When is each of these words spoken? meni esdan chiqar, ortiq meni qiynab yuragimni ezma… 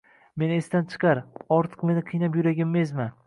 meni 0.43 0.55
esdan 0.61 0.87
chiqar, 0.93 1.21
ortiq 1.59 1.85
meni 1.91 2.05
qiynab 2.09 2.39
yuragimni 2.41 2.85
ezma… 2.89 3.11